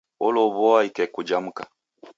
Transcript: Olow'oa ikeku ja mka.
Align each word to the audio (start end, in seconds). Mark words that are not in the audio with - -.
Olow'oa 0.27 0.79
ikeku 0.89 1.21
ja 1.27 1.37
mka. 1.45 1.63